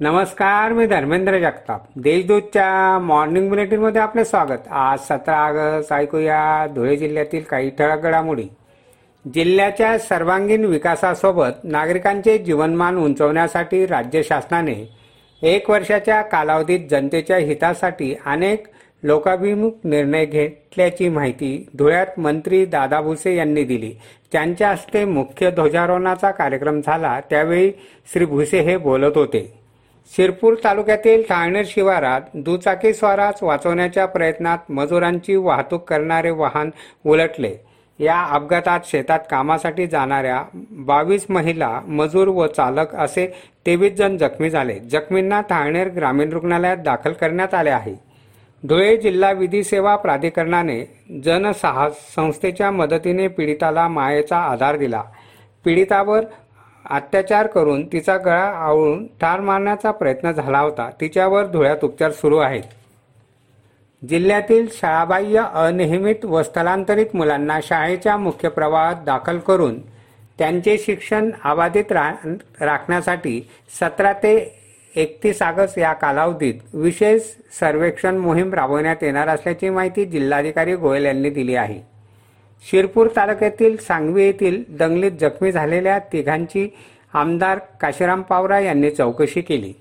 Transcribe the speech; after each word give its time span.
नमस्कार 0.00 0.72
मी 0.72 0.86
धर्मेंद्र 0.86 1.38
जगताप. 1.38 1.82
देशदूतच्या 1.96 2.98
मॉर्निंग 2.98 3.48
बुलेटिनमध्ये 3.48 4.00
आपले 4.00 4.24
स्वागत. 4.24 4.68
आज 4.70 4.98
सतरा 4.98 5.36
ऑगस्ट 5.38 5.92
ऐकूया 5.92 6.66
धुळे 6.74 6.96
जिल्ह्यातील 6.96 7.42
काही 7.50 7.70
ठळक 7.70 8.02
घडामोडी. 8.02 8.42
जिल्ह्याच्या 9.34 9.98
सर्वांगीण 9.98 10.64
विकासासोबत 10.64 11.64
नागरिकांचे 11.64 12.38
जीवनमान 12.38 12.96
उंचवण्यासाठी 12.96 13.86
राज्य 13.86 14.22
शासनाने 14.22 14.92
एक 15.42 15.70
वर्षाच्या 15.70 16.22
कालावधीत 16.22 16.80
जनतेच्या 16.90 17.36
हितासाठी 17.36 18.14
अनेक 18.26 18.66
लोकाभिमुख 19.02 19.70
निर्णय 19.84 20.24
घेतल्याची 20.24 21.08
माहिती 21.08 21.68
धुळ्यात 21.78 22.18
मंत्री 22.18 22.64
दादा 22.64 23.00
भुसे 23.00 23.36
यांनी 23.36 23.64
दिली. 23.64 23.92
त्यांच्या 24.32 24.70
हस्ते 24.70 25.04
मुख्य 25.04 25.50
ध्वजारोहणाचा 25.50 26.30
कार्यक्रम 26.30 26.80
झाला. 26.80 27.20
त्यावेळी 27.30 27.72
श्री 28.12 28.24
भुसे 28.24 28.60
हे 28.60 28.76
बोलत 28.76 29.16
होते. 29.16 29.63
शिरपूर 30.12 30.54
तालुक्यातील 30.64 31.22
ठाणेर 31.22 31.64
शिवारात 31.68 32.20
दुचाकी 32.34 32.92
स्वारास 32.94 33.42
वाचवण्याच्या 33.42 34.06
प्रयत्नात 34.06 34.70
मजुरांची 34.70 35.36
वाहतूक 35.36 35.88
करणारे 35.88 36.30
वाहन 36.30 36.70
उलटले. 37.06 37.54
या 37.98 38.18
अपघातात 38.34 38.80
शेतात 38.84 39.20
कामासाठी 39.30 39.86
जाणाऱ्या 39.86 40.42
बावीस 40.70 41.26
महिला 41.28 41.68
मजूर 41.86 42.28
व 42.28 42.46
चालक 42.46 42.94
असे 42.94 43.26
तेवीस 43.66 43.92
जण 43.92 44.16
जखमी 44.16 44.50
झाले. 44.50 44.78
जखमींना 44.80 45.40
ठाणेर 45.40 45.88
ग्रामीण 45.88 46.32
रुग्णालयात 46.32 46.76
दाखल 46.76 47.12
करण्यात 47.12 47.54
आले 47.54 47.70
आहे. 47.70 47.94
धुळे 48.62 48.96
जिल्हा 48.96 49.32
विधी 49.32 49.62
सेवा 49.64 49.96
प्राधिकरणाने 49.96 50.82
जनसाहस 51.24 52.14
संस्थेच्या 52.14 52.70
मदतीने 52.70 53.28
पीडिताला 53.28 53.88
मायेचा 53.88 54.38
आधार 54.38 54.76
दिला. 54.76 55.02
पीडितावर 55.64 56.24
अत्याचार 56.90 57.46
करून 57.46 57.86
तिचा 57.86 58.16
गळा 58.16 58.44
आवळून 58.56 59.06
ठार 59.20 59.40
मारण्याचा 59.40 59.90
प्रयत्न 59.90 60.30
झाला 60.32 60.58
होता. 60.58 60.90
तिच्यावर 61.00 61.46
धुळ्यात 61.46 61.84
उपचार 61.84 62.10
सुरू 62.10 62.38
आहेत. 62.38 62.62
जिल्ह्यातील 64.02 64.66
शाळाबाह्य 64.72 65.42
अनियमित 65.54 66.24
व 66.24 66.42
स्थलांतरित 66.42 67.14
मुलांना 67.14 67.58
शाळेच्या 67.62 68.16
मुख्य 68.16 68.48
प्रवाहात 68.48 69.04
दाखल 69.06 69.38
करून 69.38 69.78
त्यांचे 70.38 70.76
शिक्षण 70.78 71.30
अबाधित 71.44 71.92
रा 71.92 72.10
राखण्यासाठी 72.60 73.40
सतरा 73.80 74.12
ते 74.12 74.34
एकतीस 74.96 75.42
ऑगस्ट 75.42 75.78
या 75.78 75.92
कालावधीत 75.92 76.54
विशेष 76.74 77.22
सर्वेक्षण 77.60 78.16
मोहीम 78.16 78.54
राबवण्यात 78.54 79.02
येणार 79.02 79.28
असल्याची 79.28 79.68
माहिती 79.68 80.04
जिल्हाधिकारी 80.04 80.74
गोयल 80.74 81.04
यांनी 81.04 81.30
दिली 81.30 81.54
आहे. 81.54 81.93
शिरपूर 82.70 83.06
तालुक्यातील 83.16 83.76
सांगवी 83.76 84.24
येथील 84.24 84.62
दंगलीत 84.68 85.12
जखमी 85.20 85.52
झालेल्या 85.52 85.98
तिघांची 85.98 86.68
आमदार 87.14 87.58
काशीराम 87.80 88.22
पावरा 88.22 88.60
यांनी 88.60 88.90
चौकशी 88.90 89.40
केली. 89.40 89.72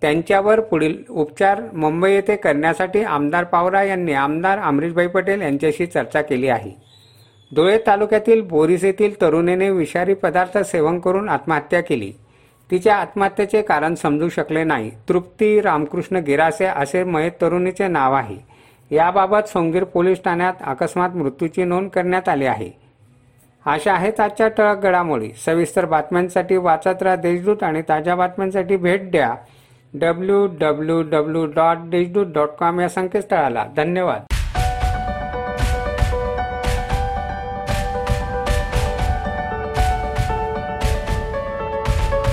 त्यांच्यावर 0.00 0.60
पुढील 0.60 0.96
उपचार 1.10 1.62
मुंबई 1.72 2.12
येथे 2.12 2.36
करण्यासाठी 2.36 3.02
आमदार 3.02 3.44
पावरा 3.44 3.82
यांनी 3.82 4.12
आमदार 4.12 4.58
अमरीशभाई 4.58 5.06
पटेल 5.06 5.40
यांच्याशी 5.40 5.86
चर्चा 5.86 6.22
केली 6.22 6.48
आहे. 6.48 6.70
धुळे 7.54 7.78
तालुक्यातील 7.86 8.40
बोरीस 8.40 8.84
येथील 8.84 9.20
तरुणीने 9.20 9.70
विषारी 9.70 10.14
पदार्थ 10.14 10.58
सेवन 10.58 10.98
करून 10.98 11.28
आत्महत्या 11.28 11.80
केली. 11.80 12.12
तिच्या 12.70 12.96
आत्महत्येचे 12.96 13.62
कारण 13.62 13.94
समजू 13.94 14.28
शकले 14.28 14.64
नाही. 14.64 14.90
तृप्ती 15.08 15.60
रामकृष्ण 15.60 16.16
गिरासे 16.16 16.64
असे 16.64 17.04
मयत 17.04 17.30
तरुणीचे 17.42 17.88
नाव 17.88 18.14
आहे. 18.14 18.57
याबाबत 18.90 19.48
सोंगीर 19.48 19.84
पोलीस 19.84 20.18
ठाण्यात 20.24 20.62
अकस्मात 20.66 21.10
मृत्यूची 21.10 21.64
नोंद 21.64 21.88
करण्यात 21.90 22.28
आली 22.28 22.46
आहे. 22.46 22.70
अशा 23.66 23.92
आहेत 23.92 24.20
आजच्या 24.20 24.48
टळक 24.48 24.82
घडामोडी. 24.82 25.30
सविस्तर 25.46 25.84
बातम्यांसाठी 25.84 26.56
वाचत 26.56 27.02
राहा 27.02 27.16
देशदूत 27.16 27.62
आणि 27.62 27.82
ताज्या 27.88 28.14
बातम्यांसाठी 28.16 28.76
भेट 28.76 29.10
द्या 29.10 29.34
W 29.94 30.46
W 30.60 31.02
W 31.02 31.44
dot 31.46 31.76
Deshdoot 31.90 32.26
dot 32.26 32.48
com 32.48 32.80
या 32.80 32.88
संकेतस्थळाला. 32.88 33.64
धन्यवाद. 33.76 34.34